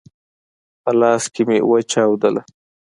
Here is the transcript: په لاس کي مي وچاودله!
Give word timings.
په 0.83 0.91
لاس 0.99 1.23
کي 1.33 1.41
مي 1.47 1.57
وچاودله! 1.69 2.41